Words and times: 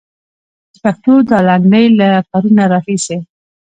د 0.73 0.75
پښتو 0.83 1.13
دا 1.29 1.37
لنډۍ 1.47 1.85
له 1.99 2.09
پرونه 2.29 2.63
راهيسې. 2.73 3.17